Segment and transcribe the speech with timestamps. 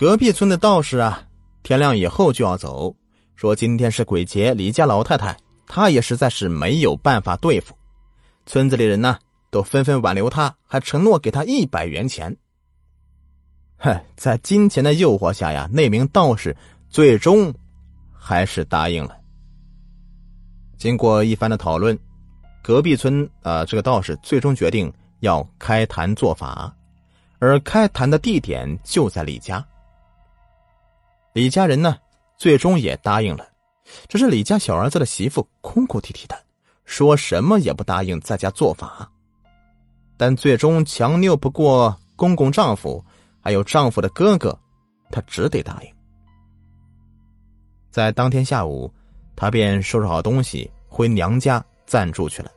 [0.00, 1.24] 隔壁村的道士啊，
[1.62, 2.96] 天亮以后就要走，
[3.36, 7.76] 说今天是鬼节，李家老太太她也实在是没有办法对付。
[8.46, 9.18] 村子里人呢，
[9.50, 12.34] 都纷纷挽留他，还承诺给他一百元钱。
[13.76, 16.56] 嗨，在金钱的诱惑下呀，那名道士
[16.88, 17.52] 最终
[18.10, 19.14] 还是答应了。
[20.78, 21.98] 经过一番的讨论，
[22.62, 26.74] 隔壁村啊，这个道士最终决定要开坛做法，
[27.38, 29.62] 而开坛的地点就在李家。
[31.40, 31.96] 李家人呢，
[32.36, 33.48] 最终也答应了，
[34.08, 36.38] 只是李家小儿子的媳妇哭哭啼啼的，
[36.84, 39.10] 说什么也不答应在家做法。
[40.18, 43.02] 但最终强拗不过公公丈夫，
[43.40, 44.54] 还有丈夫的哥哥，
[45.10, 45.90] 她只得答应。
[47.90, 48.92] 在当天下午。
[49.34, 52.50] 他便收拾好东西回娘家暂住去了。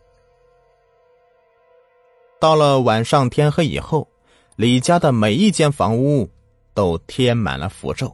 [2.41, 4.05] 到了晚上天黑以后，
[4.57, 6.29] 李家的每一间房屋
[6.73, 8.13] 都贴满了符咒。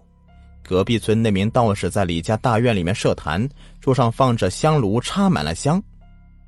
[0.69, 3.49] 隔壁村那名道士在李家大院里面设坛，
[3.81, 5.81] 桌上放着香炉，插满了香，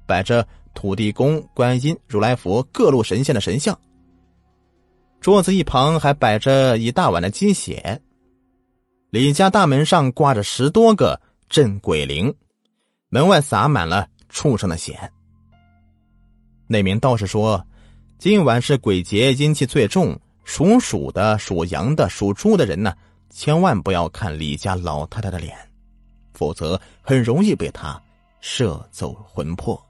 [0.06, 3.76] 摆着土地公、观音、如来佛各路神仙的神像。
[5.22, 8.00] 桌子一旁还摆着一大碗的鸡血。
[9.10, 11.20] 李家大门上挂着十多个。
[11.50, 12.34] 镇鬼灵，
[13.10, 14.98] 门外洒满了畜生的血。
[16.68, 17.66] 那名道士说
[18.18, 22.94] ：“今晚是鬼节，阴气最重，属鼠的、属羊的、属猪的人呢，
[23.32, 25.58] 千万不要看李家老太太的脸，
[26.34, 28.00] 否则很容易被她
[28.42, 29.82] 摄走魂魄。”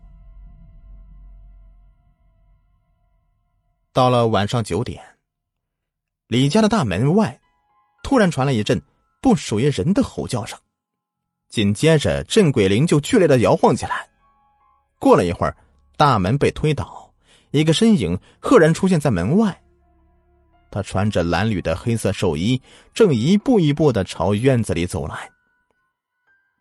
[3.91, 5.03] 到了晚上九点，
[6.27, 7.41] 李家的大门外
[8.03, 8.81] 突然传来一阵
[9.21, 10.57] 不属于人的吼叫声。
[11.49, 14.07] 紧接着，镇鬼铃就剧烈的摇晃起来。
[14.99, 15.57] 过了一会儿，
[15.97, 17.13] 大门被推倒，
[17.49, 19.61] 一个身影赫然出现在门外。
[20.71, 22.59] 他穿着蓝绿的黑色寿衣，
[22.93, 25.29] 正一步一步的朝院子里走来。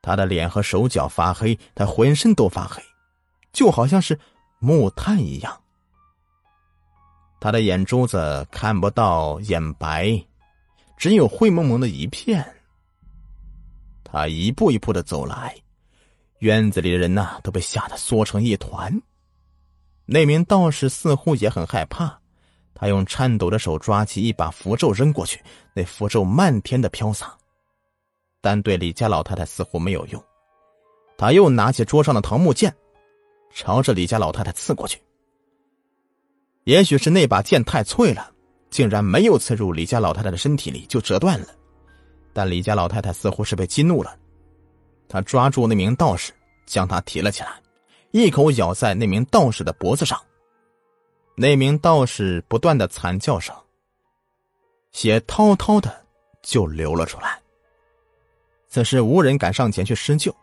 [0.03, 2.83] 他的脸和手脚发黑，他浑身都发黑，
[3.53, 4.19] 就好像是
[4.59, 5.61] 木炭一样。
[7.39, 10.23] 他的眼珠子看不到眼白，
[10.99, 12.45] 只有灰蒙蒙的一片。
[14.05, 15.57] 他一步一步的走来，
[16.41, 19.01] 院子里的人呐都被吓得缩成一团。
[20.05, 22.20] 那名道士似乎也很害怕，
[22.81, 25.39] 他用颤抖的手抓起一把符咒扔过去，
[25.75, 27.37] 那符咒漫天的飘洒，
[28.41, 30.25] 但对李家老太太似乎没有用。
[31.19, 32.75] 他又拿起桌上的桃木剑，
[33.53, 34.99] 朝着李家老太太刺过去。
[36.65, 38.33] 也许是那把剑太脆了，
[38.71, 41.49] 竟然没有刺入李家老太太的身体里，就折断了。
[42.33, 44.17] 但李家老太太似乎是被激怒了，
[45.07, 46.33] 她抓住那名道士，
[46.65, 47.61] 将他提了起来，
[48.13, 50.19] 一口咬在那名道士的脖子上。
[51.43, 53.57] 那名道士不断的惨叫声，
[54.93, 56.05] 血滔滔的
[56.43, 57.41] 就流了出来。
[58.69, 60.37] 此时无人敢上前去施救。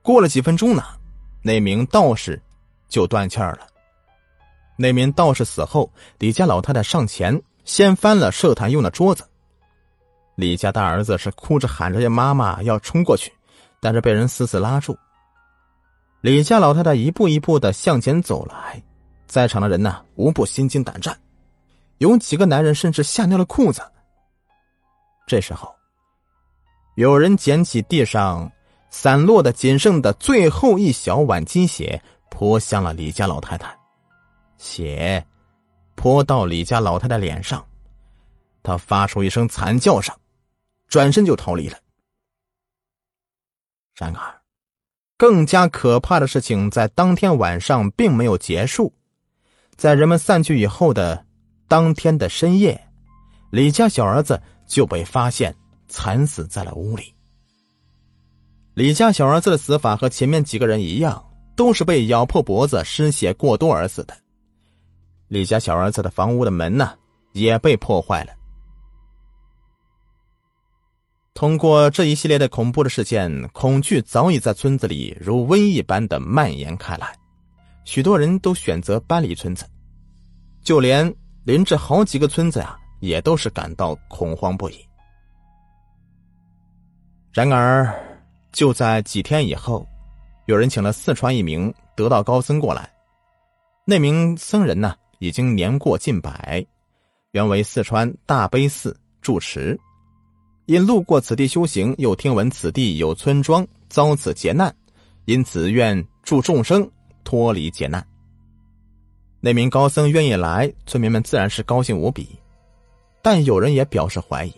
[0.00, 0.82] 过了几分钟呢，
[1.42, 2.40] 那名道士
[2.88, 3.66] 就断气儿了。
[4.78, 9.22] 那名道士死后，李家老太太上前掀翻了设坛用的桌子。
[10.34, 13.30] 李家大儿子是哭着喊着要妈妈要冲过去，
[13.82, 14.98] 但是被人死死拉住。
[16.22, 18.82] 李家老太太一步一步的向前走来，
[19.28, 21.16] 在场的人呢无不心惊胆战，
[21.98, 23.80] 有几个男人甚至吓尿了裤子。
[25.26, 25.72] 这时候，
[26.96, 28.50] 有人捡起地上
[28.90, 33.78] 散落的仅剩的最后一小碗鸡血，泼向了李家老太太，
[34.56, 35.24] 血
[35.94, 37.64] 泼到李家老太太脸上，
[38.62, 40.12] 她发出一声惨叫声。
[40.88, 41.76] 转身就逃离了。
[43.94, 44.40] 然而，
[45.18, 48.90] 更加可怕的事情在当天晚上并没有结束。
[49.78, 51.24] 在人们散去以后的
[51.68, 52.88] 当天的深夜，
[53.50, 55.54] 李家小儿子就被发现
[55.86, 57.14] 惨死在了屋里。
[58.74, 61.24] 李家小儿子的死法和前面几个人一样，
[61.56, 64.16] 都是被咬破脖子、失血过多而死的。
[65.28, 66.94] 李家小儿子的房屋的门呢，
[67.32, 68.32] 也被破坏了。
[71.34, 77.16] 通过这一系列的恐怖的事件，恐惧早已在村子里如瘟疫般的蔓延开来，
[77.88, 79.64] 许多人都选择搬离村子，
[80.62, 81.10] 就连
[81.44, 84.74] 邻着好几个村子啊，也都是感到恐慌不已。
[87.32, 87.90] 然而，
[88.52, 89.88] 就在几天以后，
[90.44, 92.92] 有人请了四川一名得道高僧过来，
[93.86, 96.62] 那名僧人呢，已经年过近百，
[97.30, 99.80] 原为四川大悲寺住持。
[100.66, 104.76] 因路过此地修行，又听闻此地有村庄遭此劫难，
[105.24, 106.86] 因此愿助众生
[107.28, 108.02] 脱离劫难。
[109.38, 112.26] 那名高僧愿意来，村民们自然是高兴无比。
[113.20, 114.54] 但有人也表示怀疑，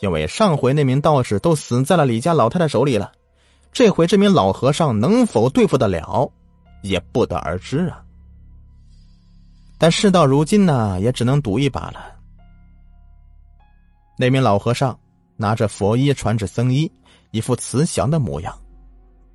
[0.00, 3.10] 因为上回那名道士都死在了李家老太太手里了，
[3.72, 6.30] 这回这名老和尚能否对付得了，
[6.82, 8.04] 也不得而知啊。
[9.78, 12.16] 但事到如今呢，也只能赌一把了。
[14.18, 14.98] 那名老和尚
[15.38, 16.92] 拿着佛衣，穿着僧衣，
[17.30, 18.54] 一副慈祥的模样，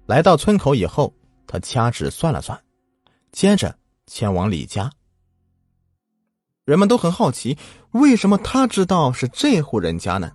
[0.05, 1.11] 来到村口以后，
[1.47, 2.59] 他掐指算了算，
[3.31, 3.75] 接着
[4.07, 4.91] 前往李家。
[6.65, 7.57] 人们都很好奇，
[7.91, 10.31] 为什么他知道是这户人家呢？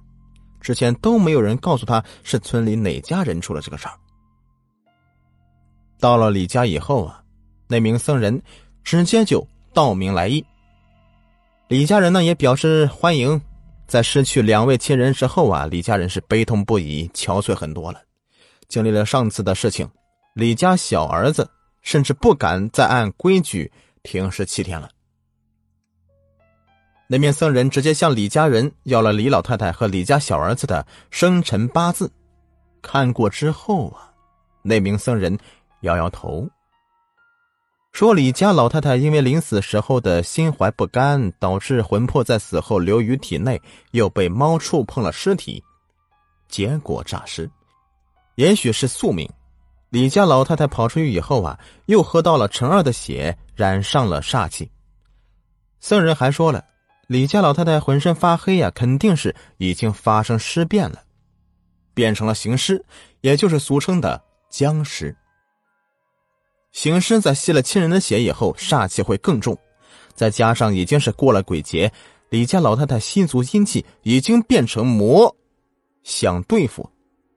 [0.61, 3.95] 之前都没有人告诉他是村里哪家人出了这个事儿。
[5.99, 7.23] 到了李家以后啊，
[7.69, 8.43] 那名僧人
[8.85, 9.47] 直接就。
[9.73, 10.43] 道明来意，
[11.69, 13.39] 李家人呢也表示欢迎。
[13.87, 18.01] 在失去两位亲人之后啊，李家人是悲痛不已，憔悴很多了。
[18.69, 19.87] 经历了上次的事情，
[20.37, 21.51] 李家小儿子
[21.81, 23.73] 甚至不敢再按规矩
[24.03, 24.91] 停尸七天了。
[27.07, 32.13] 那名僧人直接向李家人要了李老太太和李家小儿子的生辰八字，
[32.83, 34.13] 看过之后啊，
[34.61, 35.39] 那名僧人
[35.81, 36.47] 摇摇头。
[37.93, 43.59] 说李家老太太因为临死时候的心怀不甘，导致魂魄在死后留于体内，
[43.93, 45.65] 又被猫触碰了尸体，
[46.47, 47.51] 结果诈尸。
[48.35, 49.27] 也许是宿命。
[49.97, 54.71] 李家老太太跑出去以后啊，又喝到了陈二的血，染上了煞气。
[55.81, 56.63] 僧人还说了，
[57.07, 61.03] 李家老太太浑身发黑呀，肯定是已经发生尸变了，
[61.95, 62.85] 变成了行尸，
[63.23, 65.17] 也就是俗称的僵尸。
[66.73, 69.57] 行尸在吸了亲人的血以后，煞气会更重，
[70.15, 71.91] 再加上已经是过了鬼节，
[72.29, 75.35] 李家老太太吸足阴气，已经变成魔，
[76.03, 76.87] 想对付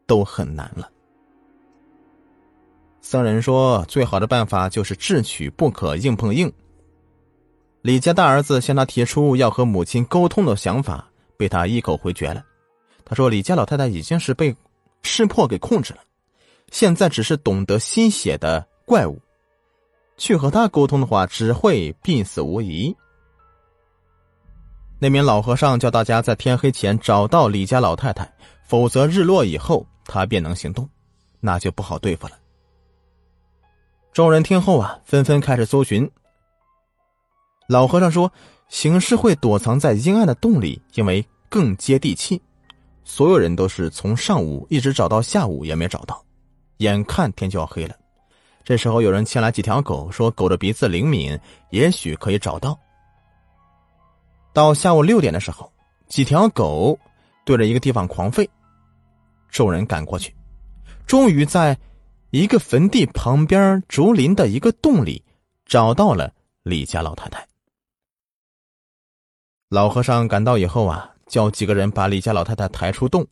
[0.06, 0.92] 都很难了。
[3.10, 6.54] 僧人说，最好的办法就是智取，不可硬碰硬。
[7.82, 12.46] 李家大儿子向他提出要和母亲沟通的想法，被他一口回绝了。
[13.04, 14.56] 他说，李家老太太已经是被
[15.02, 16.02] 识破给控制了，
[16.70, 19.20] 现在只是懂得吸血的怪物。
[20.16, 22.96] 去和他沟通的话，只会必死无疑。
[25.00, 28.32] 那名老和尚叫大家在天黑前找到李家老太太，
[28.68, 30.88] 否则日落以后他便能行动，
[31.40, 32.34] 那就不好对付了。
[34.20, 36.12] 众人听后啊，纷纷开始搜寻。
[37.70, 38.30] 老和尚说
[38.68, 42.42] ：“行尸会躲藏在阴暗的洞里，因为更接地气。”
[43.06, 46.22] 所有人都是从上午一直找到下午也没找到，
[46.80, 47.96] 眼看天就要黑了。
[48.62, 51.40] 这时候，有人牵来几条狗，说狗的鼻子灵敏，
[51.70, 52.78] 也许可以找到。
[54.52, 55.72] 到下午六点的时候，
[56.10, 57.00] 几条狗
[57.46, 58.46] 对着一个地方狂吠，
[59.48, 60.36] 众人赶过去，
[61.08, 61.74] 终于在
[62.32, 65.24] 一个坟地旁边竹林的一个洞里
[65.66, 66.32] 找到了
[66.64, 67.48] 李家老太太。
[69.70, 73.28] 老和尚赶到以后啊，叫几个人把李家老太太抬出洞，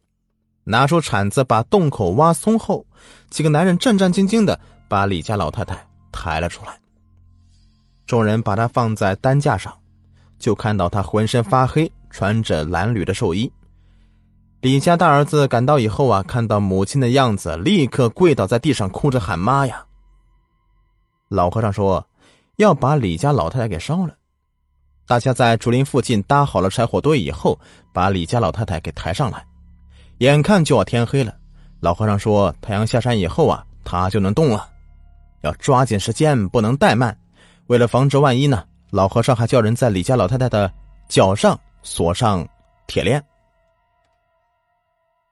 [0.64, 2.86] 拿出铲子把洞口挖松后，
[3.30, 4.60] 几个男人战战兢兢的。
[4.90, 6.80] 把李家老太太抬了出来，
[8.06, 9.78] 众人把她放在担架上，
[10.40, 13.52] 就看到她浑身发黑，穿着蓝缕的寿衣。
[14.60, 19.86] 李家大儿子赶到以后啊，看到母亲的样子，立刻跪倒在地上，哭着喊妈呀。
[21.30, 22.06] 老和尚说
[22.56, 24.16] 要把李家老太太给烧了。
[25.06, 27.58] 大家在竹林附近搭好了柴火堆以后，
[27.94, 29.46] 把李家老太太给抬上来。
[30.18, 31.36] 眼看就要天黑了，
[31.80, 34.68] 老和尚说太阳下山以后啊，他就能动了。
[35.42, 37.16] 要抓紧时间，不能怠慢。
[37.68, 40.72] 为了防止万一呢，老和尚还叫人在李家老太太的
[41.08, 42.46] 脚上锁上
[42.88, 43.24] 铁链。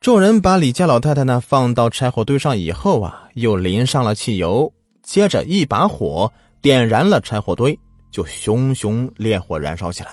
[0.06, 4.72] 众人把李家老太太呢放到柴火堆上以后啊，又淋上了汽油，
[5.02, 6.32] 接着一把火
[6.62, 7.76] 点燃了柴火堆，
[8.12, 10.12] 就熊熊烈火燃烧起来。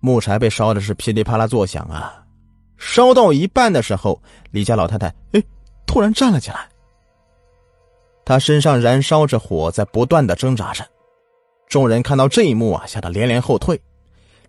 [0.00, 2.20] 木柴被烧的是噼里啪啦作响啊！
[2.76, 5.42] 烧到一半的时候，李家老太太哎，
[5.86, 6.68] 突然站了起来。
[8.24, 10.84] 他身上燃烧着火，在不断的挣扎着。
[11.68, 13.80] 众人看到这一幕啊，吓得连连后退。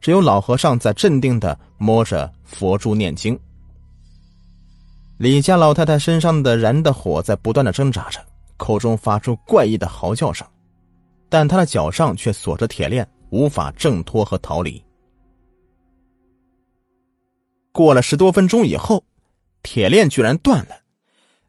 [0.02, 3.40] 只有老和尚在镇定的摸着佛珠念经。
[5.20, 8.22] 李家老太太身上的燃的火在不断的挣扎着，
[8.56, 10.48] 口中发出怪异的嚎叫声，
[11.28, 14.82] 但她的脚上却锁着铁链，无法挣脱和逃离。
[17.74, 19.04] 过了十多分钟以后，
[19.62, 20.76] 铁链居然断了。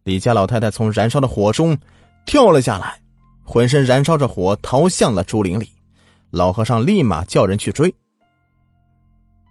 [0.02, 1.78] 李家老太太从燃烧的火中。
[2.26, 3.00] 跳了下来，
[3.42, 5.68] 浑身燃烧着火，逃向了竹林里。
[6.30, 7.92] 老和尚立马叫人去追。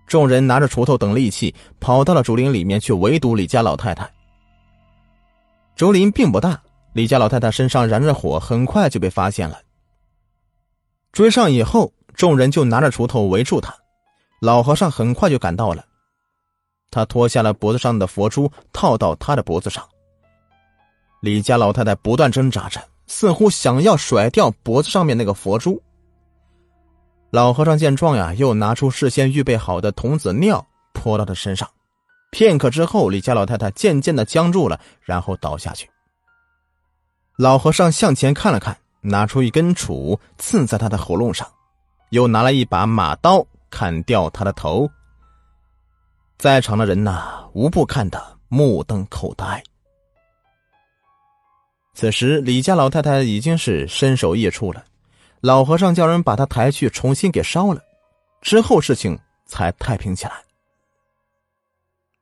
[0.10, 4.12] 众人拿着锄头等利器，跑到了竹林里面去围堵李家老太太。
[5.76, 6.60] 竹林并不大，
[6.94, 9.62] 李家老太太身上燃着火，很快就被发现了。
[11.12, 13.74] 追上以后，众人就拿着锄头围住他。
[14.40, 15.86] 老和尚很快就赶到了，
[16.90, 19.88] 他脱下了脖子上的佛珠，套到他的脖子上。
[21.22, 25.80] 李家老太太不断挣扎着，似乎想要甩掉脖子上面那个佛珠。
[27.32, 31.70] 老和尚见状呀，又拿出事先预备好的童子尿泼到他身上。
[32.32, 35.90] 片刻之后，李家老太太渐渐的僵住了，然后倒下去。
[37.38, 41.48] 老和尚向前看了看，拿出一根杵刺在他的喉咙上，
[42.10, 44.90] 又拿了一把马刀砍掉他的头。
[46.38, 49.62] 在场的人呐，无不看得目瞪口呆。
[51.94, 54.84] 此时，李家老太太已经是身首异处了。
[55.42, 57.82] 老和尚叫人把他抬去，重新给烧了，
[58.42, 60.34] 之后事情才太平起来。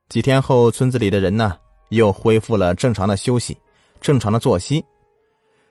[0.08, 1.58] 几天后，村子里的人呢
[1.90, 3.58] 又恢复了正常的休息、
[4.00, 4.84] 正常的作息，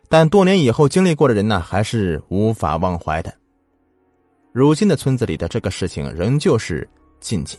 [0.09, 3.33] 但多年以后经历过的人呢，还是无法忘怀的。
[4.51, 6.87] 如今的村子里的这个事情仍旧是
[7.19, 7.57] 禁忌，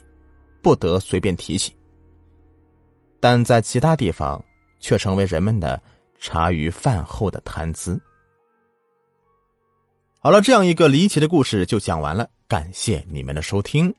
[0.62, 1.74] 不得随便提起，
[3.20, 4.42] 但在其他地方
[4.80, 5.80] 却成为人们的。
[6.20, 7.96] 茶余饭后的谈资。
[10.28, 13.94] 好了，这样一个离奇的故事就讲完了，感谢你们的收听。